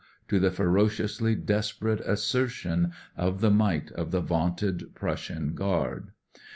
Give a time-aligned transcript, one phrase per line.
[0.27, 6.07] to the ferociously desperate assertion of the might of the vaunted Prussian Guard.